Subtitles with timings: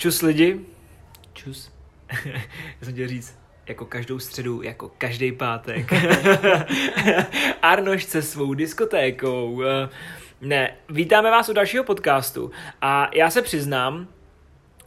[0.00, 0.60] Čus lidi.
[1.32, 1.72] Čus.
[2.24, 2.40] Já
[2.82, 5.92] jsem chtěl říct, jako každou středu, jako každý pátek.
[7.62, 9.62] Arnoš se svou diskotékou.
[10.40, 12.50] Ne, vítáme vás u dalšího podcastu
[12.82, 14.08] a já se přiznám,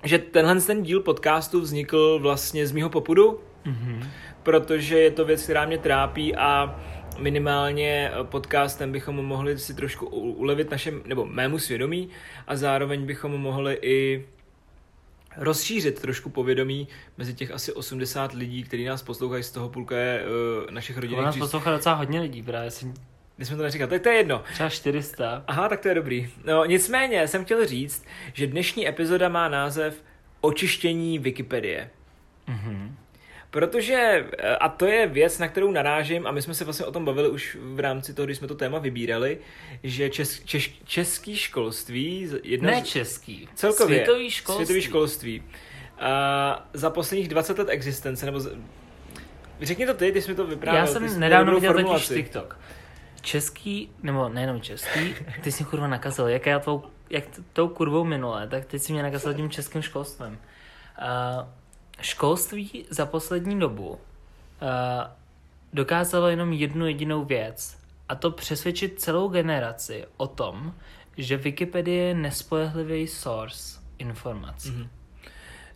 [0.04, 4.10] že tenhle ten díl podcastu vznikl vlastně z mýho popudu, Mhm.
[4.44, 6.80] protože je to věc, která mě trápí a
[7.20, 12.10] minimálně podcastem bychom mohli si trošku ulevit našem, nebo mému svědomí
[12.48, 14.26] a zároveň bychom mohli i
[15.38, 16.88] rozšířit trošku povědomí
[17.18, 20.24] mezi těch asi 80 lidí, kteří nás poslouchají, z toho půlka je
[20.66, 22.94] uh, našich rodinných nás poslouchá docela hodně lidí, právě jsem
[23.36, 24.44] Když jsme to neříkali, tak to je jedno.
[24.54, 25.44] třeba 400.
[25.48, 26.30] Aha, tak to je dobrý.
[26.46, 30.04] No nicméně jsem chtěl říct, že dnešní epizoda má název
[30.42, 31.90] Očištění Wikipedie.
[32.48, 32.98] Mhm.
[33.54, 36.92] Protože, eh, a to je věc, na kterou narážím, a my jsme se vlastně o
[36.92, 39.38] tom bavili už v rámci toho, když jsme to téma vybírali,
[39.84, 43.50] že čes, češ, český školství, jedna Ne z, český.
[43.56, 44.66] celkově, Světový školství.
[44.66, 45.44] světový školství
[46.00, 48.58] a za posledních 20 let existence, nebo z,
[49.62, 50.84] řekni to ty, ty jsi mi to vyprávěl.
[50.86, 52.08] Já jsem nedávno viděl totiž.
[52.08, 52.60] TikTok.
[53.22, 58.04] Český, nebo nejenom český, ty jsi mě kurva nakazil, jak já tou, jak tou kurvou
[58.04, 60.40] minule, tak teď si mě nakazil tím českým školstvím.
[61.02, 61.48] Uh,
[62.02, 63.98] školství za poslední dobu uh,
[65.74, 67.78] dokázalo jenom jednu jedinou věc,
[68.10, 70.74] a to přesvědčit celou generaci o tom,
[71.18, 74.72] že Wikipedie je nespolehlivý source informací.
[74.72, 74.90] Mhm.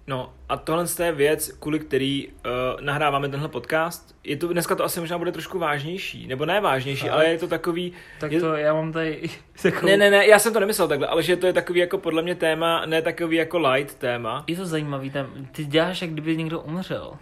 [0.10, 4.16] No a tohle je věc, kvůli který uh, nahráváme tenhle podcast.
[4.24, 7.48] Je to, dneska to asi možná bude trošku vážnější, nebo ne vážnější, ale je to
[7.48, 7.94] takový...
[8.20, 9.30] Tak je, to já mám tady
[9.62, 9.86] takovou...
[9.86, 12.22] Ne, ne, ne, já jsem to nemyslel takhle, ale že to je takový jako podle
[12.22, 14.44] mě téma, ne takový jako light téma.
[14.48, 17.14] Je to zajímavý, tam, ty děláš, jak kdyby někdo umřel.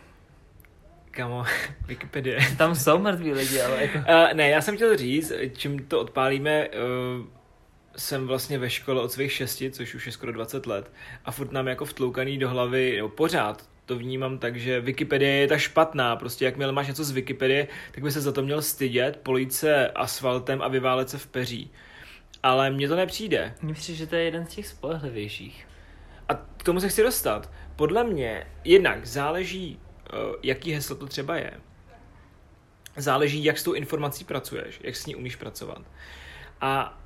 [1.12, 1.44] Kamo,
[1.88, 2.40] Wikipedie.
[2.58, 3.98] Tam jsou mrtví lidi, ale jako...
[3.98, 7.26] Uh, ne, já jsem chtěl říct, čím to odpálíme, uh,
[7.98, 10.92] jsem vlastně ve škole od svých šesti, což už je skoro 20 let,
[11.26, 15.48] a furt nám jako vtloukaný do hlavy, nebo pořád to vnímám tak, že Wikipedie je
[15.48, 19.18] ta špatná, prostě jakmile máš něco z Wikipedie, tak by se za to měl stydět,
[19.24, 21.72] polít se asfaltem a vyválet se v peří.
[22.44, 23.56] Ale mně to nepřijde.
[23.62, 25.68] Mně přijde, že to je jeden z těch spolehlivějších.
[26.30, 27.52] A k tomu se chci dostat.
[27.76, 29.80] Podle mě jednak záleží,
[30.14, 31.52] uh, jaký heslo to třeba je.
[32.98, 35.82] Záleží, jak s tou informací pracuješ, jak s ní umíš pracovat.
[36.62, 37.02] A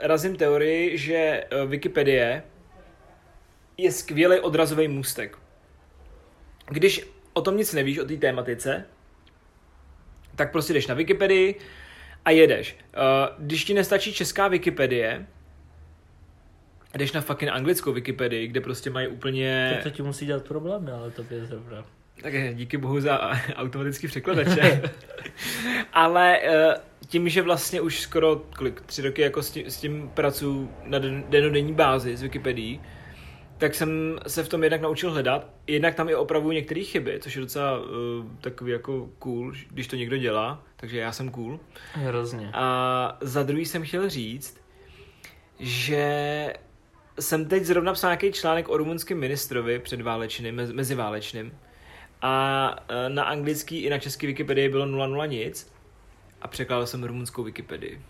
[0.00, 2.42] razím teorii, že eh, Wikipedie
[3.76, 5.38] je skvělý odrazový můstek.
[6.66, 8.84] Když o tom nic nevíš, o té tématice,
[10.36, 11.54] tak prostě jdeš na Wikipedii
[12.24, 12.76] a jedeš.
[12.94, 12.98] Eh,
[13.38, 15.26] Když ti nestačí česká Wikipedie,
[16.94, 19.74] jdeš na fucking anglickou Wikipedii, kde prostě mají úplně...
[19.82, 21.84] To, to ti musí dělat problémy, ale to je zrovna.
[22.22, 24.82] Tak díky bohu za automatický překladače.
[25.92, 26.74] Ale eh,
[27.14, 30.98] tím, že vlastně už skoro kolik, tři roky jako s tím, s tím pracuji na
[30.98, 32.80] den- denodenní bázi s Wikipedií,
[33.58, 35.46] tak jsem se v tom jednak naučil hledat.
[35.66, 37.86] Jednak tam i opravuju některé chyby, což je docela uh,
[38.40, 41.60] takový jako cool, když to někdo dělá, takže já jsem cool.
[41.92, 42.50] Hrozně.
[42.52, 44.60] A za druhý jsem chtěl říct,
[45.60, 46.52] že
[47.20, 51.52] jsem teď zrovna psal nějaký článek o rumunském ministrovi předválečným, mez- meziválečným.
[52.22, 55.73] A e, na anglický i na český Wikipedii bylo 00 nic.
[56.44, 58.00] A překládal jsem rumunskou Wikipedii.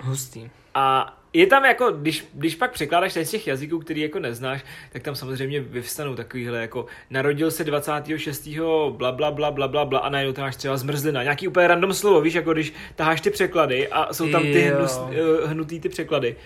[0.00, 0.50] Hustý.
[0.74, 4.64] A je tam jako, když, když pak překládáš ten z těch jazyků, který jako neznáš,
[4.92, 8.48] tak tam samozřejmě vyvstanou takovýhle jako narodil se 26.
[8.90, 11.94] bla bla bla bla bla bla a najednou tam máš třeba zmrzlina, nějaký úplně random
[11.94, 15.88] slovo, víš, jako když taháš ty překlady a jsou tam ty hnus, eh, hnutý ty
[15.88, 16.36] překlady.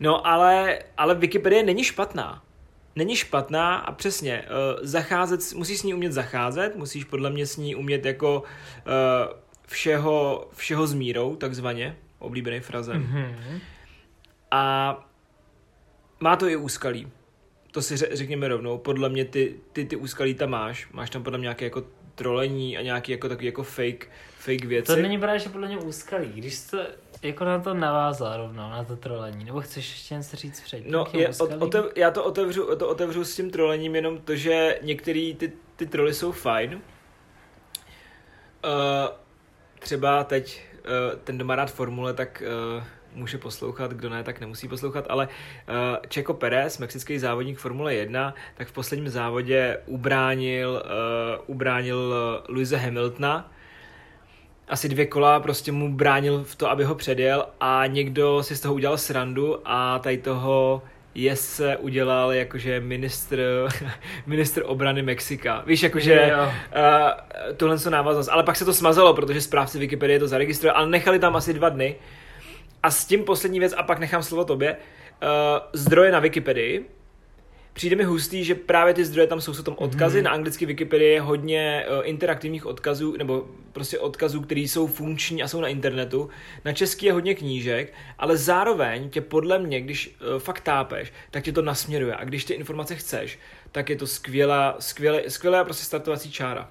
[0.00, 2.42] No ale, ale Wikipedie není špatná.
[2.96, 7.56] Není špatná a přesně, uh, zacházet, musíš s ní umět zacházet, musíš podle mě s
[7.56, 9.36] ní umět jako uh,
[9.66, 13.02] všeho, všeho s mírou, takzvaně, oblíbený frazem.
[13.02, 13.60] Mhm.
[14.50, 14.96] A
[16.20, 17.08] má to i úskalí.
[17.72, 18.78] To si ře- řekněme rovnou.
[18.78, 20.88] Podle mě ty, ty, ty úskalí tam máš.
[20.92, 21.84] Máš tam podle mě nějaké jako
[22.14, 24.86] trolení a nějaký jako takový jako fake, fake věci.
[24.86, 26.32] To není právě, že podle mě úskalý.
[26.34, 26.86] Když jste
[27.22, 30.92] jako na to navázal rovnou, na to trolení, nebo chceš ještě něco říct předtím?
[30.92, 31.62] No, je, úskalím?
[31.62, 35.86] otev, já to otevřu, to otevřu s tím trolením jenom to, že některý ty, ty
[35.86, 36.74] troly jsou fajn.
[36.74, 36.80] Uh,
[39.86, 42.42] třeba teď uh, ten, kdo formule, tak
[42.76, 42.84] uh,
[43.14, 45.74] může poslouchat, kdo ne, tak nemusí poslouchat, ale uh,
[46.14, 52.14] Checo Perez, mexický závodník Formule 1, tak v posledním závodě ubránil, uh, ubránil
[52.48, 53.52] Luise Hamiltona,
[54.68, 58.60] asi dvě kola prostě mu bránil v to, aby ho předjel a někdo si z
[58.60, 60.82] toho udělal srandu a tady toho
[61.16, 63.68] je se udělal jakože ministr,
[64.26, 65.62] ministr obrany Mexika.
[65.66, 66.42] Víš, jakože Jo.
[66.44, 66.50] uh,
[67.56, 68.28] tohle jsou návaznost.
[68.28, 71.68] Ale pak se to smazalo, protože správci Wikipedie to zaregistrovali, ale nechali tam asi dva
[71.68, 71.96] dny.
[72.82, 75.28] A s tím poslední věc, a pak nechám slovo tobě, uh,
[75.72, 76.84] zdroje na Wikipedii
[77.76, 80.24] přijde mi hustý, že právě ty zdroje tam jsou, jsou tam odkazy, mm-hmm.
[80.24, 85.48] na anglicky Wikipedii je hodně uh, interaktivních odkazů, nebo prostě odkazů, které jsou funkční a
[85.48, 86.30] jsou na internetu.
[86.64, 91.44] Na český je hodně knížek, ale zároveň tě podle mě, když uh, fakt tápeš, tak
[91.44, 93.38] tě to nasměruje a když ty informace chceš,
[93.72, 96.70] tak je to skvělá, skvělá, skvělá prostě startovací čára.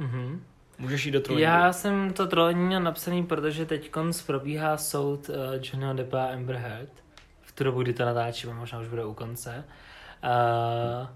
[0.00, 0.38] Mm-hmm.
[0.78, 1.50] Můžeš jít do trollingu.
[1.50, 3.90] Já jsem to trolení měl napsaný, protože teď
[4.26, 6.92] probíhá soud uh, Johnnyho Deppa a Amber Heard.
[7.42, 9.64] V tu dobu, kdy to natáčíme, možná už bude u konce.
[10.24, 11.08] Uh,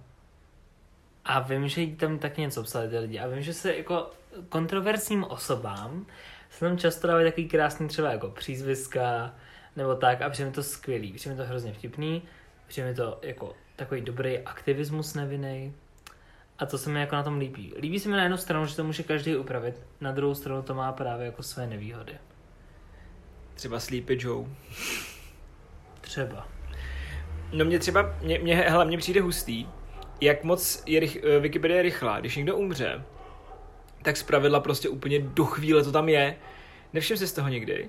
[1.24, 3.18] a vím, že tam tak něco psali ty lidi.
[3.18, 4.10] A vím, že se jako
[4.48, 6.06] kontroverzním osobám
[6.52, 9.34] se tam často dávají takový krásný třeba jako přízviska
[9.76, 12.22] nebo tak a přijde mi to skvělý, přijde mi to hrozně vtipný,
[12.66, 15.74] přijde mi to jako takový dobrý aktivismus nevinný.
[16.58, 17.74] A to se mi jako na tom líbí.
[17.78, 20.74] Líbí se mi na jednu stranu, že to může každý upravit, na druhou stranu to
[20.74, 22.18] má právě jako své nevýhody.
[23.54, 24.48] Třeba Sleepy Joe.
[26.00, 26.48] Třeba.
[27.52, 29.66] No mě třeba, mě, mě, hele, mě přijde hustý,
[30.20, 32.20] jak moc je rych, eh, Wikipedia rychlá.
[32.20, 33.02] Když někdo umře,
[34.02, 36.36] tak zpravidla prostě úplně do chvíle to tam je.
[36.92, 37.88] Nevšim si z toho někdy.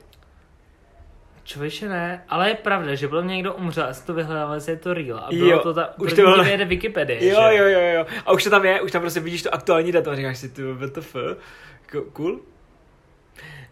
[1.44, 4.94] Člověče ne, ale je pravda, že bylo někdo umřel a to vyhledával, jestli je to
[4.94, 5.18] real.
[5.20, 7.58] A bylo Jo, to ta, už to bylo- Wikipedii, Jo, že?
[7.58, 8.06] jo, jo, jo.
[8.26, 10.50] A už to tam je, už tam prostě vidíš to aktuální datum a říkáš si,
[10.50, 11.16] ty WTF,
[12.14, 12.40] cool.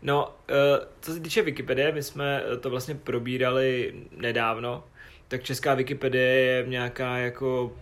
[0.01, 4.83] No, eh, co se týče Wikipedie, my jsme to vlastně probírali nedávno,
[5.31, 7.75] tak česká Wikipedie je nějaká jako,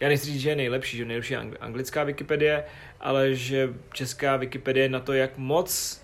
[0.00, 2.64] já nechci říct, že je nejlepší, že nejlepší je angl- anglická Wikipedie,
[3.00, 6.02] ale že česká Wikipedie na to, jak moc,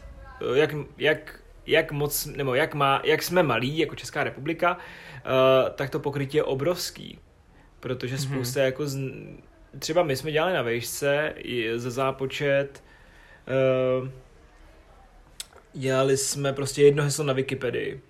[0.55, 4.79] eh, jak, jak, jak moc, nebo jak, má, jak jsme malí jako Česká republika,
[5.17, 7.19] eh, tak to pokrytí je obrovský.
[7.81, 8.65] Protože spousta mm-hmm.
[8.65, 8.99] jako z,
[9.79, 11.35] třeba my jsme dělali na vejšce
[11.77, 12.85] za zápočet
[14.03, 14.09] uh,
[15.73, 18.01] dělali jsme prostě jedno heslo na Wikipedii,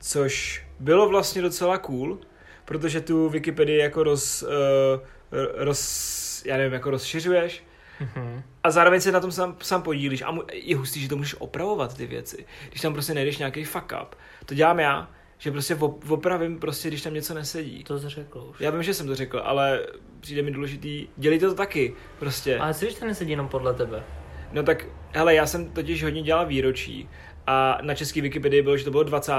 [0.00, 2.18] což bylo vlastně docela cool,
[2.64, 4.48] protože tu Wikipedii jako roz, uh,
[5.54, 7.64] roz já nevím, jako rozšiřuješ
[8.00, 8.42] Mhm.
[8.64, 11.36] a zároveň se na tom sám, sám podílíš a mu, je hustý, že to můžeš
[11.38, 12.46] opravovat ty věci.
[12.68, 14.14] Když tam prostě nejdeš nějaký fuck up.
[14.46, 17.84] To dělám já, že prostě op- opravím prostě, když tam něco nesedí.
[17.84, 18.60] To jsi řekl už.
[18.60, 19.86] Já vím, že jsem to řekl, ale
[20.20, 22.58] přijde mi důležitý, dělejte to taky, prostě.
[22.58, 24.02] Ale co když to nesedí jenom podle tebe?
[24.52, 27.08] No tak, hele, já jsem totiž hodně dělal výročí
[27.46, 29.32] a na český Wikipedii bylo, že to bylo 20.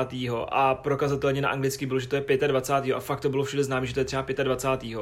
[0.50, 2.96] a prokazatelně na anglický bylo, že to je 25.
[2.96, 5.00] a fakt to bylo všude známé, že to je třeba 25.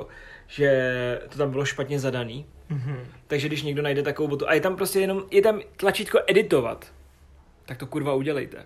[0.48, 2.46] Že to tam bylo špatně zadaný.
[2.70, 3.00] Mhm.
[3.28, 6.94] Takže když někdo najde takovou botu a je tam prostě jenom, je tam tlačítko editovat,
[7.66, 8.66] tak to kurva udělejte.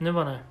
[0.00, 0.46] Nebo ne?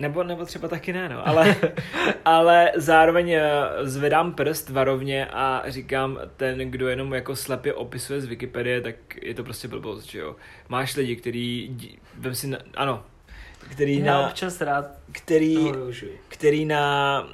[0.00, 1.28] Nebo, nebo třeba taky ne, no.
[1.28, 1.56] Ale,
[2.24, 3.42] ale zároveň eh,
[3.82, 9.34] zvedám prst varovně a říkám, ten, kdo jenom jako slepě opisuje z Wikipedie, tak je
[9.34, 10.36] to prostě blbost, že jo.
[10.68, 11.76] Máš lidi, který,
[12.18, 13.04] vem si, na, ano,
[13.70, 15.56] který Já na, občas rád který,
[16.28, 17.24] který na,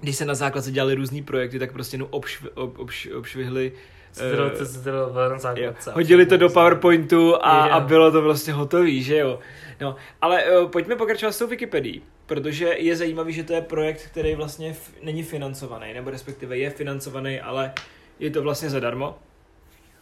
[0.00, 3.72] když se na základce dělali různý projekty, tak prostě jenom obšv, ob, obš, obšvihli
[4.22, 4.36] Eh,
[4.84, 5.92] to na základce.
[5.92, 9.38] hodili to do PowerPointu a, a bylo to prostě hotový, že jo.
[9.80, 14.02] No, ale uh, pojďme pokračovat s tou Wikipedií, protože je zajímavý, že to je projekt,
[14.06, 17.72] který vlastně f- není financovaný, nebo respektive je financovaný, ale
[18.18, 19.18] je to vlastně zadarmo.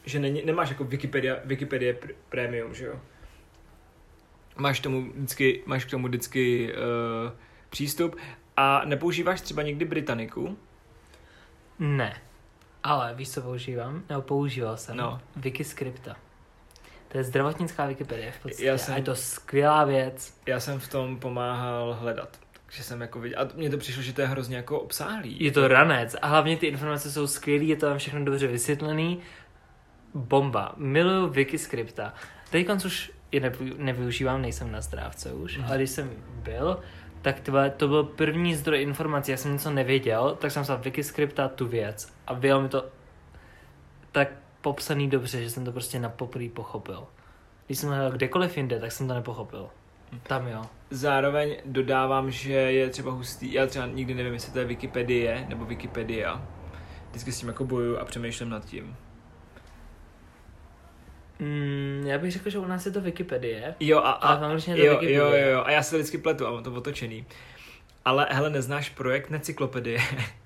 [0.04, 2.94] Že není, nemáš jako Wikipedia, Wikipedie pr- Premium, že jo.
[4.56, 7.32] Máš, tomu vždycky, máš k tomu vždycky uh,
[7.70, 8.16] přístup
[8.56, 10.56] a nepoužíváš třeba někdy Britanniku,
[11.78, 12.16] Ne.
[12.84, 14.02] Ale víš, co používám?
[14.08, 14.96] Nebo používal jsem.
[14.96, 15.20] No.
[15.36, 16.16] Wikiscripta.
[17.08, 18.64] To je zdravotnická Wikipedie v podstatě.
[18.66, 20.34] Já jsem- A je to skvělá věc.
[20.46, 22.38] já jsem v tom pomáhal hledat.
[22.66, 25.36] Takže jsem jako viděl, a mně to přišlo, že to je hrozně jako obsáhlý.
[25.44, 29.20] Je to ranec a hlavně ty informace jsou skvělé, je to tam všechno dobře vysvětlený.
[30.14, 30.72] Bomba.
[30.76, 32.14] Miluju Wikiscripta.
[32.50, 35.66] Teď už je nevy, nevyužívám, nejsem na zdrávce už, Mhm.
[35.66, 36.10] ale když jsem
[36.42, 36.80] byl,
[37.22, 41.48] tak tvé, to byl první zdroj informací, já jsem něco nevěděl, tak jsem psal Wikiscripta
[41.48, 42.84] tu věc a bylo mi to
[44.12, 44.28] tak
[44.60, 47.06] popsaný dobře, že jsem to prostě na poprvé pochopil.
[47.66, 49.68] Když jsem hledal kdekoliv jinde, tak jsem to nepochopil.
[50.22, 50.62] Tam jo.
[50.90, 55.64] Zároveň dodávám, že je třeba hustý, já třeba nikdy nevím, jestli to je Wikipedie nebo
[55.64, 56.42] Wikipedia.
[57.10, 58.96] Vždycky s tím jako bojuju a přemýšlím nad tím.
[61.38, 63.74] Mm, já bych řekl, že u nás je to Wikipedie.
[63.80, 65.18] Jo, a, Ale a, v je to jo, Wikipedie.
[65.18, 67.26] jo, jo, jo, a já se vždycky pletu a mám to otočený.
[68.04, 70.00] Ale hele, neznáš projekt Necyklopedie?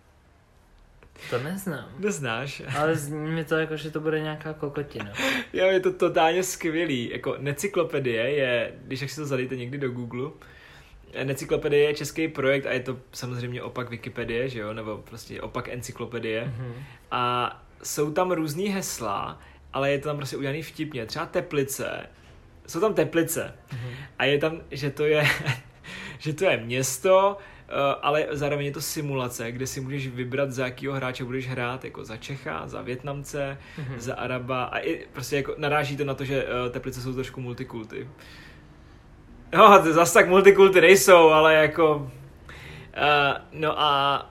[1.30, 1.88] To neznám.
[1.98, 2.62] Neznáš?
[2.78, 5.12] Ale zní mi to jako, že to bude nějaká kokotina.
[5.52, 7.10] Jo, je to totálně skvělý.
[7.10, 10.30] Jako Necyklopedie je, když jak si to zadejte někdy do Google,
[11.24, 15.68] Necyklopedie je český projekt a je to samozřejmě opak Wikipedie, že jo, nebo prostě opak
[15.68, 16.44] encyklopedie.
[16.44, 16.74] Mhm.
[17.10, 17.52] A
[17.82, 19.40] jsou tam různý hesla,
[19.72, 21.06] ale je to tam prostě udělaný vtipně.
[21.06, 22.06] Třeba Teplice.
[22.66, 23.54] Jsou tam Teplice.
[23.72, 23.90] Mhm.
[24.18, 25.24] A je tam, že to je,
[26.18, 27.38] že to je město
[28.02, 32.04] ale zároveň je to simulace, kde si můžeš vybrat, za jakýho hráče budeš hrát, jako
[32.04, 33.98] za Čecha, za Větnamce, mm-hmm.
[33.98, 37.40] za Araba a i prostě jako naráží to na to, že uh, Teplice jsou trošku
[37.40, 38.08] multikulty.
[39.54, 41.96] No, zase tak multikulty nejsou, ale jako...
[41.96, 44.30] Uh, no a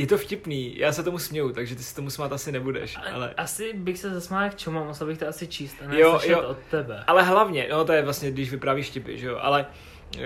[0.00, 2.96] je to vtipný, já se tomu směju, takže ty si tomu smát asi nebudeš.
[3.12, 3.34] Ale...
[3.36, 6.58] Asi bych se zasmál k čemu, musel bych to asi číst a jo, jo, od
[6.70, 7.04] tebe.
[7.06, 9.66] Ale hlavně, no to je vlastně, když vyprávíš vtipy, že jo, ale
[10.16, 10.22] uh,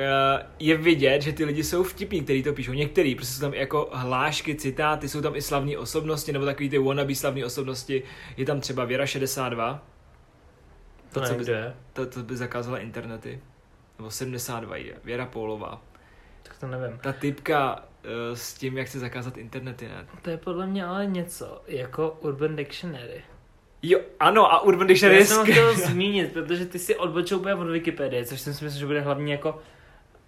[0.58, 2.72] je vidět, že ty lidi jsou vtipní, kteří to píšou.
[2.72, 6.78] Některý, prostě jsou tam jako hlášky, citáty, jsou tam i slavní osobnosti, nebo takový ty
[6.78, 8.02] wannabe slavní osobnosti.
[8.36, 9.82] Je tam třeba Věra 62.
[11.12, 11.44] To, to co by,
[11.92, 13.40] to, to by zakázala internety.
[13.98, 14.94] Nebo 72 je.
[15.04, 15.82] Věra Pólová.
[16.42, 16.98] Tak to nevím.
[16.98, 17.82] Ta typka
[18.34, 20.06] s tím, jak chce zakázat internety, ne?
[20.22, 23.22] To je podle mě ale něco jako Urban Dictionary.
[23.82, 27.64] Jo, ano, a Urban Dictionary Já jsem chtěl zmínit, protože ty si odbočil úplně od
[27.64, 29.62] Wikipedie, což si myslím, že bude hlavní jako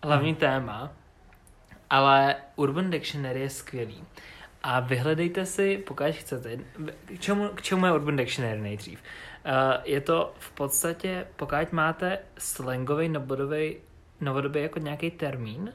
[0.02, 0.40] hlavní hmm.
[0.40, 0.92] téma.
[1.90, 4.04] Ale Urban Dictionary je skvělý.
[4.62, 6.59] A vyhledejte si, pokud chcete,
[7.06, 9.02] k čemu, k čemu je Urban Dictionary nejdřív.
[9.47, 9.52] Uh,
[9.85, 13.76] je to v podstatě, pokud máte slangový novodobý,
[14.21, 15.73] novodobý jako nějaký termín,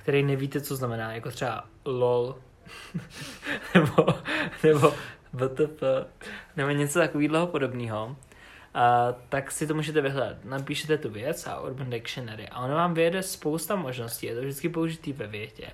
[0.00, 2.36] který nevíte, co znamená, jako třeba lol,
[3.74, 4.06] nebo,
[4.62, 4.94] nebo
[5.32, 5.82] WTF,
[6.56, 8.16] nebo něco takového podobného,
[8.74, 10.44] a tak si to můžete vyhledat.
[10.44, 14.68] Napíšete tu věc a Urban Dictionary a ono vám vyjede spousta možností, je to vždycky
[14.68, 15.70] použitý ve větě.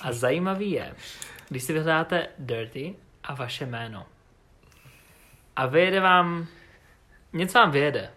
[0.00, 0.94] A zajímavý je,
[1.48, 4.06] když si vyhledáte dirty a vaše jméno.
[5.56, 6.46] A vyjede vám,
[7.32, 8.10] něco vám vyjede.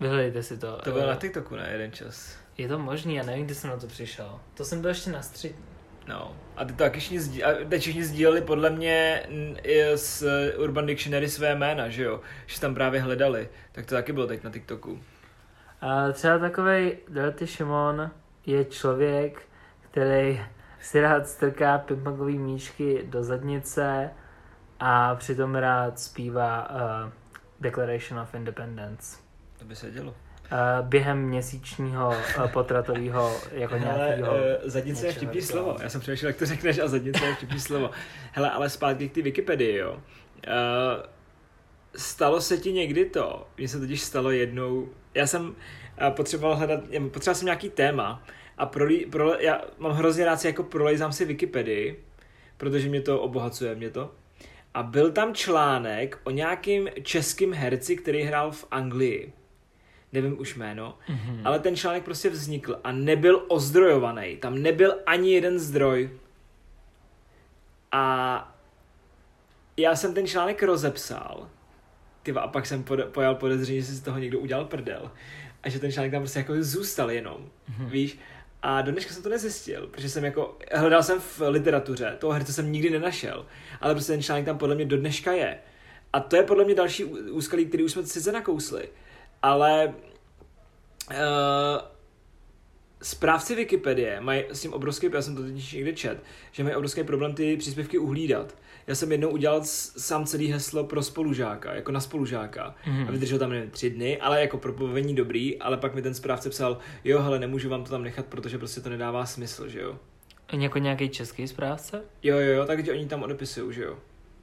[0.00, 0.78] Vyhledejte si to.
[0.84, 2.41] To bylo na TikToku na jeden čas.
[2.58, 4.40] Je to možný, já nevím, kdy jsem na to přišel.
[4.54, 5.64] To jsem byl ještě na střední.
[6.08, 9.26] No, a ty to taky všichni, sdí, a teď všichni sdíleli podle mě
[9.62, 10.24] i z
[10.58, 12.20] Urban Dictionary své jména, že jo?
[12.46, 13.48] Že tam právě hledali.
[13.72, 15.00] Tak to taky bylo teď na TikToku.
[15.80, 18.10] A třeba takový Dorothy Šimon
[18.46, 19.42] je člověk,
[19.90, 20.40] který
[20.80, 24.10] si rád strká pingpongový míčky do zadnice
[24.80, 27.10] a přitom rád zpívá uh,
[27.60, 29.16] Declaration of Independence.
[29.58, 30.14] To by se dělo.
[30.52, 34.32] Uh, během měsíčního uh, potratového jako nějakého...
[34.32, 35.76] Uh, zadnice je vtipný slovo.
[35.82, 37.90] Já jsem přemýšlel, jak to řekneš a zadnice je vtipný slovo.
[38.32, 39.92] Hele, ale zpátky k ty Wikipedii, jo.
[39.92, 40.00] Uh,
[41.96, 45.54] stalo se ti někdy to, mně se totiž stalo jednou, já jsem
[46.16, 46.80] potřeboval hledat,
[47.12, 48.22] potřeboval jsem nějaký téma
[48.58, 52.04] a prolí, pro, já mám hrozně rád si jako prolejzám si Wikipedii,
[52.56, 54.14] protože mě to obohacuje, mě to.
[54.74, 59.32] A byl tam článek o nějakým českým herci, který hrál v Anglii
[60.12, 61.40] nevím už jméno, mm-hmm.
[61.44, 64.36] ale ten článek prostě vznikl a nebyl ozdrojovaný.
[64.36, 66.10] Tam nebyl ani jeden zdroj.
[67.92, 68.56] A
[69.76, 71.48] já jsem ten článek rozepsal.
[72.22, 75.10] Tyva, a pak jsem pod, pojal podezření, že si z toho někdo udělal prdel.
[75.62, 77.36] A že ten článek tam prostě jako zůstal jenom.
[77.70, 77.86] Mm-hmm.
[77.88, 78.18] Víš?
[78.62, 82.52] A do dneška jsem to nezjistil, protože jsem jako, hledal jsem v literatuře, toho herce
[82.52, 83.46] jsem nikdy nenašel,
[83.80, 85.58] ale prostě ten článek tam podle mě do dneška je.
[86.12, 88.88] A to je podle mě další úskalí, který už jsme sice nakousli,
[89.42, 89.94] ale
[91.10, 91.16] uh,
[93.02, 96.22] správci Wikipedie mají s tím obrovský, já jsem to teď někde čet,
[96.52, 98.54] že mají obrovský problém ty příspěvky uhlídat.
[98.86, 102.74] Já jsem jednou udělal sám celý heslo pro spolužáka, jako na spolužáka.
[102.86, 103.08] Mm.
[103.08, 106.14] A vydržel tam nevím, tři dny, ale jako pro povení dobrý, ale pak mi ten
[106.14, 109.80] správce psal, jo, hele, nemůžu vám to tam nechat, protože prostě to nedává smysl, že
[109.80, 109.98] jo.
[110.52, 112.02] Jako nějaký český správce?
[112.22, 113.98] Jo, jo, jo, takže oni tam odepisují, že jo.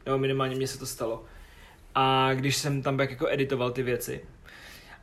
[0.06, 1.24] Nebo minimálně mně se to stalo.
[1.96, 4.22] A když jsem tam jako editoval ty věci.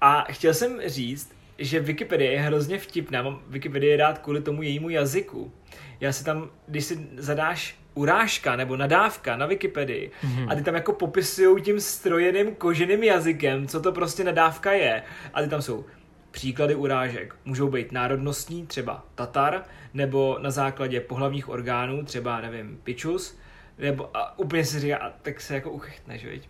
[0.01, 3.23] A chtěl jsem říct, že Wikipedie je hrozně vtipná.
[3.23, 5.53] Mám Wikipedii rád kvůli tomu jejímu jazyku.
[6.01, 10.53] Já si tam, když si zadáš urážka nebo nadávka na Wikipedii mm-hmm.
[10.53, 15.03] a ty tam jako popisují tím strojeným koženým jazykem, co to prostě nadávka je.
[15.35, 15.85] A ty tam jsou
[16.31, 17.35] příklady urážek.
[17.45, 23.39] Můžou být národnostní, třeba Tatar, nebo na základě pohlavních orgánů, třeba, nevím, pičus,
[23.79, 26.49] nebo a úplně si říká, a tak se jako uchechtneš, viď?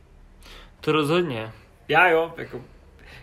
[0.80, 1.52] To rozhodně.
[1.88, 2.60] Já jo, jako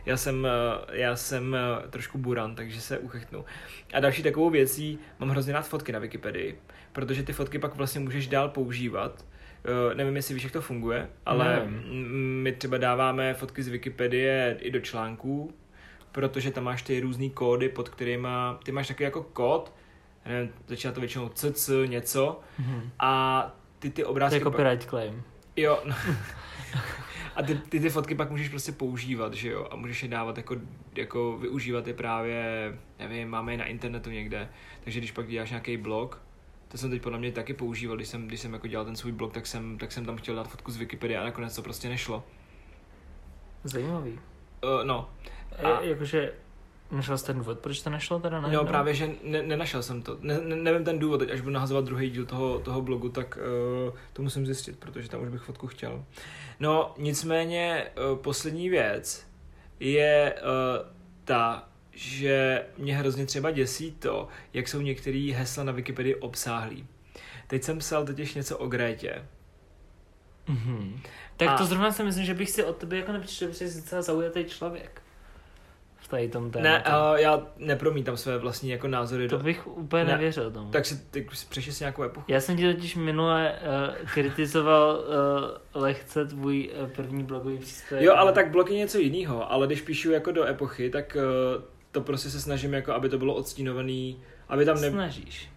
[0.06, 3.46] já jsem, eh, já jsem eh, trošku buran, takže se uchechtnu.
[3.94, 6.60] A další takovou věcí, mám hrozně rád fotky na Wikipedii,
[6.92, 9.26] protože ty fotky pak vlastně můžeš dál používat.
[9.88, 11.68] Uh, nevím, jestli víš, jak to funguje, ale
[12.42, 15.54] my třeba dáváme fotky z Wikipedie i do článků,
[16.12, 18.28] protože tam máš ty různé kódy, pod kterými,
[18.64, 19.74] ty máš takový jako kód,
[20.26, 22.82] nevím, začíná to většinou cc něco, mm-hmm.
[23.00, 24.40] a ty ty obrázky...
[24.40, 24.90] To je copyright pak...
[24.90, 25.24] claim.
[25.56, 25.96] Jo, no.
[27.36, 29.68] A ty, ty, ty fotky pak můžeš prostě používat, že jo?
[29.72, 30.56] A můžeš je dávat jako,
[30.96, 32.44] jako využívat je právě,
[33.00, 34.50] nevím, máme je na internetu někde.
[34.84, 36.22] Takže když pak děláš nějaký blog,
[36.68, 39.12] to jsem teď podle mě taky používal, když jsem, když jsem jako dělal ten svůj
[39.12, 41.90] blog, tak jsem, tak jsem tam chtěl dát fotku z Wikipedie a nakonec to prostě
[41.90, 42.24] nešlo.
[43.64, 44.12] Zajímavý.
[44.12, 45.10] Uh, no.
[45.64, 45.82] A...
[45.82, 46.34] E, jakože
[46.94, 50.02] Našel jsi ten důvod, proč to nešlo teda na No právě, že ne, nenašel jsem
[50.02, 50.18] to.
[50.22, 53.38] Ne, ne, nevím ten důvod, teď až budu nahazovat druhý díl toho, toho blogu, tak
[53.88, 56.06] uh, to musím zjistit, protože tam už bych fotku chtěl.
[56.60, 59.28] No, nicméně uh, poslední věc
[59.80, 60.90] je uh,
[61.24, 66.88] ta, že mě hrozně třeba děsí to, jak jsou některé hesla na Wikipedii obsáhlý.
[67.48, 69.26] Teď jsem psal totiž něco o Grétě.
[70.48, 71.00] Mm-hmm.
[71.38, 71.58] Tak a...
[71.58, 74.46] to zrovna si myslím, že bych si od tebe jako nepřišel, že jsi docela zaujatý
[74.46, 75.03] člověk
[76.14, 76.64] tady tom tématu.
[76.64, 79.28] Ne, uh, já nepromítám své vlastní jako názory.
[79.28, 80.72] To bych úplně ne, nevěřil tomu.
[80.72, 82.26] Tak si ty přešli si nějakou epochu.
[82.28, 85.04] Já jsem ti totiž minule uh, kritizoval
[85.74, 88.06] uh, lehce tvůj uh, první blogový příspěvek.
[88.06, 91.18] Jo, ale tak blog je něco jiného, ale když píšu jako do epochy, tak
[91.56, 94.90] uh, to prostě se snažím jako, aby to bylo odstínovaný, aby tam ne...
[94.90, 95.50] Snažíš.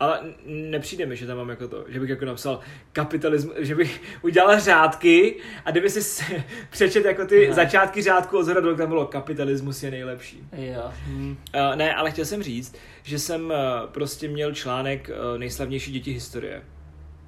[0.00, 2.60] Ale nepřijde mi, že tam mám jako to, že bych jako napsal
[2.92, 6.24] kapitalismus, že bych udělal řádky a kdyby si
[6.70, 7.54] přečet jako ty Aha.
[7.54, 10.48] začátky řádku od zhora tam bylo kapitalismus je nejlepší.
[10.52, 10.92] Jo.
[11.04, 11.36] Hmm.
[11.54, 13.54] Uh, ne, ale chtěl jsem říct, že jsem uh,
[13.90, 16.62] prostě měl článek uh, nejslavnější děti historie.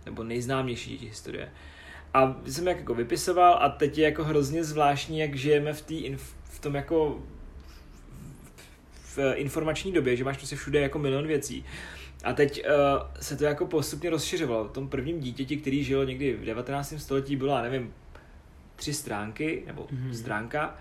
[0.07, 1.49] Nebo nejznámější děti historie.
[2.15, 6.17] A jsem jak jako vypisoval a teď je jako hrozně zvláštní, jak žijeme v, tý,
[6.45, 7.23] v tom jako
[9.17, 11.65] v informační době, že máš prostě všude jako milion věcí.
[12.25, 12.73] A teď uh,
[13.21, 14.65] se to jako postupně rozšiřovalo.
[14.65, 16.95] V tom prvním dítěti, který žil někdy v 19.
[16.99, 17.95] století, byla, nevím,
[18.77, 20.12] tři stránky, nebo mm-hmm.
[20.12, 20.77] stránka,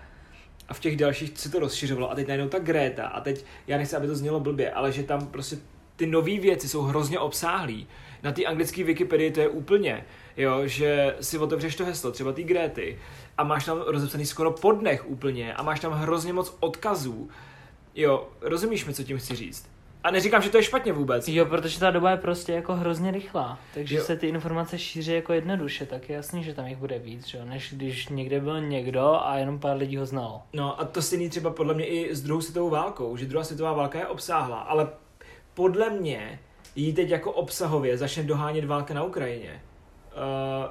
[0.68, 2.10] a v těch dalších se to rozšiřovalo.
[2.10, 5.02] A teď najednou ta Greta, a teď, já nechci, aby to znělo blbě, ale že
[5.02, 5.56] tam prostě
[5.96, 7.86] ty nové věci jsou hrozně obsáhlý.
[8.22, 10.04] Na té anglické Wikipedii to je úplně,
[10.36, 12.98] jo, že si otevřeš to heslo, třeba ty Gréty,
[13.38, 17.28] a máš tam rozepsaný skoro po dnech úplně, a máš tam hrozně moc odkazů.
[17.94, 19.68] Jo, rozumíš mi, co tím chci říct?
[20.04, 21.28] A neříkám, že to je špatně vůbec.
[21.28, 24.04] Jo, protože ta doba je prostě jako hrozně rychlá, takže jo.
[24.04, 27.44] se ty informace šíří jako jednoduše, tak je jasný, že tam jich bude víc, že?
[27.44, 30.42] než když někde byl někdo a jenom pár lidí ho znalo.
[30.52, 33.72] No a to stejný třeba podle mě i s druhou světovou válkou, že druhá světová
[33.72, 34.88] válka je obsáhla, ale
[35.54, 36.40] podle mě
[36.76, 39.62] jí teď jako obsahově začne dohánět válka na Ukrajině.
[40.12, 40.70] Uh,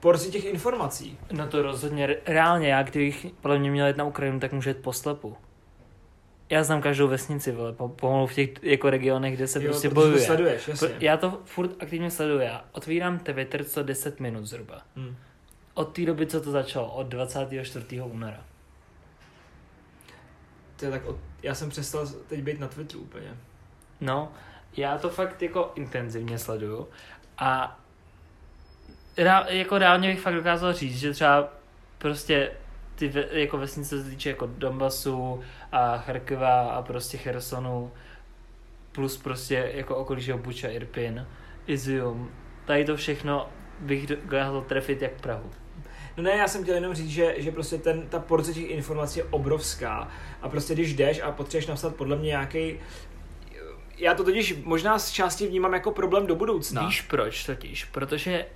[0.00, 1.18] porci těch informací.
[1.32, 4.82] No to rozhodně, reálně, já kdybych podle mě měl jít na Ukrajinu, tak může jít
[4.82, 5.36] poslepu.
[6.52, 10.18] Já znám každou vesnici, vole, pomalu v těch jako regionech, kde se jo, prostě bojuje.
[10.18, 10.88] To sleduješ, jasně.
[11.00, 12.40] Já to furt aktivně sleduju.
[12.40, 14.82] Já otvírám Twitter co 10 minut zhruba.
[14.96, 15.16] Hmm.
[15.74, 18.00] Od té doby, co to začalo, od 24.
[18.02, 18.44] února.
[20.76, 21.16] To je tak, od...
[21.42, 23.34] já jsem přestal teď být na Twitteru úplně.
[24.00, 24.32] No,
[24.76, 26.88] já to fakt jako intenzivně sleduju
[27.38, 27.80] a
[29.18, 31.48] rá, jako reálně bych fakt dokázal říct, že třeba
[31.98, 32.52] prostě
[33.02, 35.40] ty ve, jako vesnice se týče jako Donbasu
[35.72, 37.92] a Charkova a prostě Chersonu
[38.92, 41.26] plus prostě jako okolí, Buča, Irpin,
[41.66, 42.30] Izium,
[42.64, 43.48] tady to všechno
[43.80, 45.50] bych dokázal trefit jak Prahu.
[46.16, 49.18] No ne, já jsem chtěl jenom říct, že, že prostě ten, ta porce těch informací
[49.18, 50.08] je obrovská
[50.42, 52.78] a prostě když jdeš a potřebuješ napsat podle mě nějaký
[53.98, 56.86] já to totiž možná z části vnímám jako problém do budoucna.
[56.86, 57.84] Víš proč totiž?
[57.84, 58.46] Protože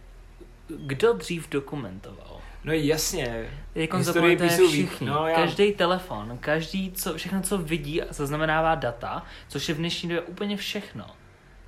[0.68, 2.35] kdo dřív dokumentoval?
[2.66, 3.50] No jasně.
[3.74, 5.06] Jako zapamatuje všichni.
[5.06, 5.34] No, já...
[5.34, 10.22] Každý telefon, každý, co, všechno, co vidí a zaznamenává data, což je v dnešní době
[10.22, 11.06] úplně všechno,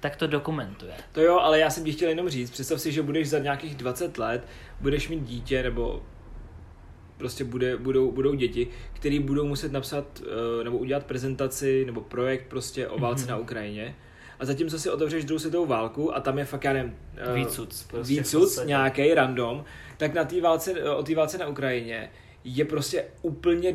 [0.00, 0.92] tak to dokumentuje.
[1.12, 3.74] To jo, ale já jsem ti chtěl jenom říct, představ si, že budeš za nějakých
[3.74, 4.46] 20 let,
[4.80, 6.02] budeš mít dítě, nebo
[7.16, 12.48] prostě bude, budou, budou děti, který budou muset napsat uh, nebo udělat prezentaci nebo projekt
[12.48, 13.30] prostě o válce mm-hmm.
[13.30, 13.94] na Ukrajině.
[14.38, 16.96] A zatímco si otevřeš druhou světovou válku a tam je fakt, já nevím,
[17.28, 19.64] uh, výcuc, prostě výcuc nějaký random,
[19.96, 22.10] tak na té válce, o té válce na Ukrajině
[22.44, 23.74] je prostě úplně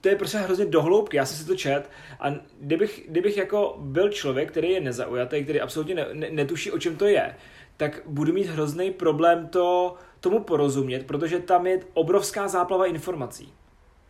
[0.00, 4.08] to je prostě hrozně dohloubky, já jsem si to čet a kdybych, kdybych jako byl
[4.08, 7.34] člověk, který je nezaujatý, který absolutně ne, ne, netuší, o čem to je,
[7.76, 13.52] tak budu mít hrozný problém to, tomu porozumět, protože tam je obrovská záplava informací.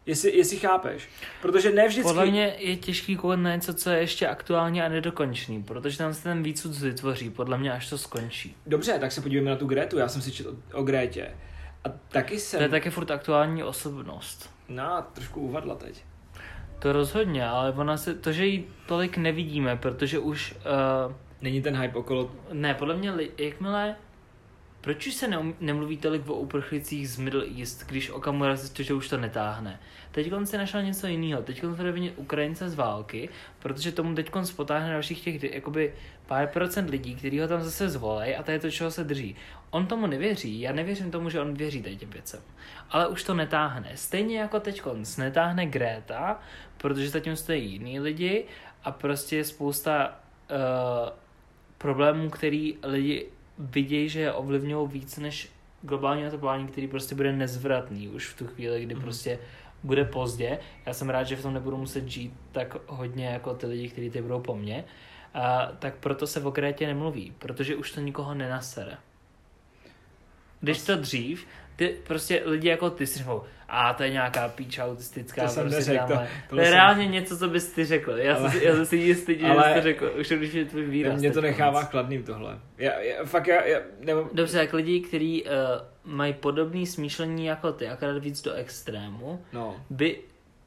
[0.06, 1.08] Jestli, jestli chápeš.
[1.42, 2.08] Protože ne vždycky...
[2.08, 6.14] Podle mě je těžký koukat na něco, co je ještě aktuální a nedokončný, protože tam
[6.14, 8.56] se ten výcud vytvoří, podle mě, až to skončí.
[8.66, 11.30] Dobře, tak se podívejme na tu Gretu, já jsem si četl o, o Grétě.
[11.84, 12.58] A taky jsem...
[12.58, 14.50] To je taky furt aktuální osobnost.
[14.68, 16.04] No, trošku uvadla teď.
[16.78, 20.54] To rozhodně, ale ona se, to, že ji tolik nevidíme, protože už...
[21.08, 22.30] Uh, Není ten hype okolo...
[22.52, 23.96] Ne, podle mě, jakmile
[24.86, 28.94] proč už se neum, nemluví tolik o uprchlicích z Middle East, když Okamura zjistil, že
[28.94, 29.80] už to netáhne?
[30.10, 31.42] Teď se našel něco jiného.
[31.42, 35.94] Teď se bude Ukrajince z války, protože tomu teď spotáhne dalších těch jakoby
[36.26, 39.36] pár procent lidí, kteří ho tam zase zvolej a to je to, čeho se drží.
[39.70, 42.40] On tomu nevěří, já nevěřím tomu, že on věří tady těm věcem.
[42.90, 43.90] Ale už to netáhne.
[43.94, 44.82] Stejně jako teď
[45.18, 46.40] netáhne Greta,
[46.76, 48.44] protože zatím stojí jiný lidi
[48.84, 50.20] a prostě je spousta
[50.50, 50.56] uh,
[51.78, 53.26] problémů, který lidi
[53.58, 55.50] vidějí, že je ovlivňují víc než
[55.82, 59.00] globální oteplování, který prostě bude nezvratný už v tu chvíli, kdy mm.
[59.00, 59.38] prostě
[59.82, 60.58] bude pozdě.
[60.86, 64.10] Já jsem rád, že v tom nebudu muset žít tak hodně jako ty lidi, kteří
[64.10, 64.84] ty budou po mně.
[65.34, 68.96] A, tak proto se o Krétě nemluví, protože už to nikoho nenasere.
[70.60, 74.84] Když to dřív, ty prostě lidi jako ty si řeknou, a to je nějaká píča
[74.86, 75.42] autistická.
[75.42, 77.84] To jsem prostě neřekl, tamhle." to- to, tohle je jsem- reálně něco, co bys ty
[77.84, 78.10] řekl.
[78.12, 80.52] Já, Ale- jsem, si, já jsem si jistý, že Ale- jsi to řekl, už když
[80.54, 81.20] je tvůj výraz.
[81.20, 81.90] Mě to nechává konec.
[81.90, 82.58] chladným tohle.
[82.78, 85.50] Já, já fakt já, já nebo, Dobře, jak lidi, kteří uh,
[86.04, 90.18] mají podobné smýšlení jako ty, akorát víc do extrému, no, by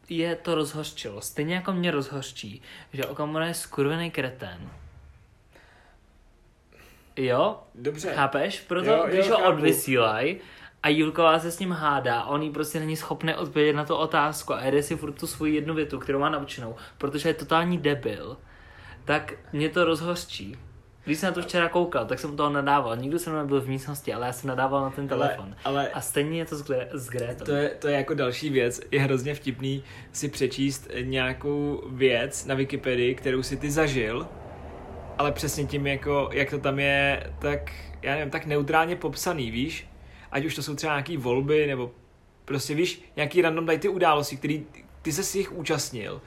[0.09, 1.21] je to rozhořčilo.
[1.21, 2.61] Stejně jako mě rozhořčí,
[2.93, 4.69] že Okamura je skurvený kretén.
[7.17, 7.59] Jo?
[7.75, 8.11] dobře.
[8.15, 8.59] Chápeš?
[8.59, 10.37] Proto, Jo, jo, když ho odvysílají
[10.83, 14.53] a Julková se s ním hádá, on jí prostě není schopný odpovědět na tu otázku
[14.53, 18.37] a jede si furt tu svoji jednu větu, kterou má naučenou, protože je totální debil,
[19.05, 20.55] tak mě to rozhořčí.
[21.05, 22.97] Když jsem na to včera koukal, tak jsem toho nadával.
[22.97, 25.55] Nikdo se mnou nebyl v místnosti, ale já jsem nadával na ten telefon.
[25.63, 27.45] ale A stejně je to s, Gre- s Gretou.
[27.45, 28.81] To je, to je jako další věc.
[28.91, 34.27] Je hrozně vtipný si přečíst nějakou věc na Wikipedii, kterou si ty zažil,
[35.17, 39.89] ale přesně tím, jako, jak to tam je, tak, já nevím, tak neutrálně popsaný, víš?
[40.31, 41.91] Ať už to jsou třeba nějaký volby, nebo
[42.45, 44.65] prostě víš, nějaký random dají ty události, který
[45.01, 46.21] ty se si jich účastnil,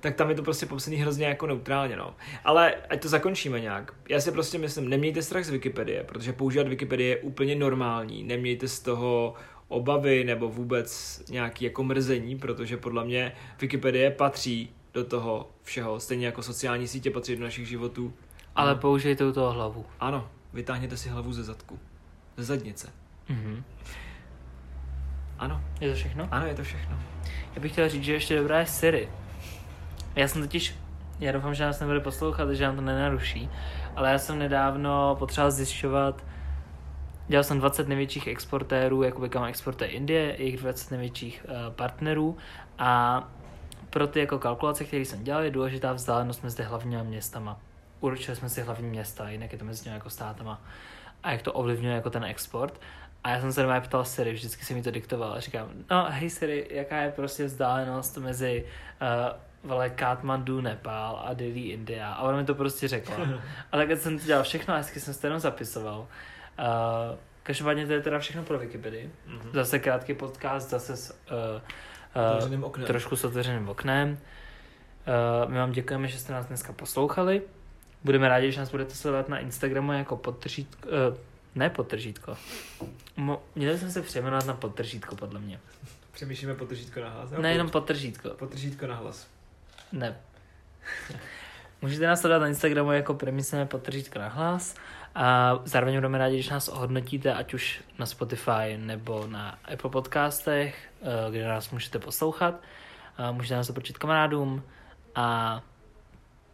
[0.00, 2.14] tak tam je to prostě popsaný hrozně jako neutrálně, no.
[2.44, 3.94] Ale ať to zakončíme nějak.
[4.08, 8.22] Já si prostě myslím, nemějte strach z Wikipedie, protože používat Wikipedii je úplně normální.
[8.24, 9.34] Nemějte z toho
[9.68, 16.26] obavy nebo vůbec nějaký jako mrzení, protože podle mě Wikipedie patří do toho všeho, stejně
[16.26, 18.12] jako sociální sítě patří do našich životů.
[18.54, 18.80] Ale Ano.
[18.80, 19.86] použijte u toho hlavu.
[20.00, 21.78] Ano, vytáhněte si hlavu ze zadku.
[22.36, 22.92] Ze zadnice.
[23.28, 23.64] Mhm.
[25.38, 26.28] Ano, Je to všechno?
[26.30, 26.98] ano, je to všechno.
[27.54, 29.08] Já bych chtěl říct, že ještě dobrá je Siri.
[30.16, 30.74] Já jsem totiž,
[31.20, 33.50] já doufám, že nás nebude poslouchat, že nám to nenaruší,
[33.96, 36.24] ale já jsem nedávno potřeboval zjišťovat,
[37.28, 42.36] dělal jsem 20 největších exportérů, jakoby kam exportuje Indie, jejich 20 největších uh, partnerů
[42.78, 43.22] a
[43.90, 47.60] pro ty jako kalkulace, které jsem dělal, je důležitá vzdálenost mezi hlavními městama.
[48.00, 50.60] Určili jsme si hlavní města, jinak je to mezi těmi jako státama.
[51.22, 52.80] A jak to ovlivňuje jako ten export.
[53.24, 56.06] A já jsem se doma ptal Siri, vždycky si mi to diktoval a říkám, no
[56.10, 58.64] hej Siri, jaká je prostě vzdálenost mezi
[59.02, 59.38] uh,
[59.70, 62.12] vole Kathmandu, Nepál a Delhi, India.
[62.12, 63.16] A ona mi to prostě řekla.
[63.72, 65.98] A takhle jsem to dělal všechno a hezky jsem to jenom zapisoval.
[66.00, 66.06] Uh,
[67.42, 69.10] každopádně to je teda všechno pro Wikipedii.
[69.26, 69.50] Mhm.
[69.52, 71.10] Zase krátký podcast, zase s,
[72.14, 72.86] uh, Otevřeným oknem.
[72.86, 74.18] trošku s otevřeným oknem.
[75.44, 77.42] Uh, my vám děkujeme, že jste nás dneska poslouchali.
[78.04, 81.16] Budeme rádi, že nás budete sledovat na Instagramu jako podtržítko, uh,
[81.54, 82.36] ne podtržítko.
[83.16, 85.60] Mo- Měli jsme se přejmenovat na podtržítko, podle mě.
[86.12, 87.30] Přemýšlíme potržítko na hlas.
[87.38, 88.28] Ne, jenom podtržítko.
[88.30, 89.28] Potržítko na hlas.
[89.92, 90.16] Ne.
[91.82, 94.74] Můžete nás sledovat na Instagramu jako premisujeme podtržítko na hlas
[95.14, 100.88] a zároveň budeme rádi, když nás ohodnotíte, ať už na Spotify nebo na Apple podcastech,
[101.02, 102.60] eh, kde nás můžete poslouchat.
[103.16, 104.62] A Můžete nás doporučit kamarádům
[105.14, 105.60] a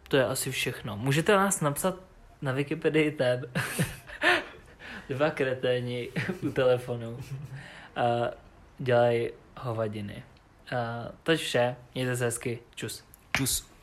[0.09, 0.97] to je asi všechno.
[0.97, 1.95] Můžete nás napsat
[2.43, 3.47] na Wikipedii ten
[5.09, 6.09] dva kreténi
[6.43, 7.19] u telefonu
[7.97, 8.31] a
[8.79, 10.23] dělají hovadiny.
[10.77, 13.05] A to je vše, mějte se hezky, čus.
[13.37, 13.78] Čus.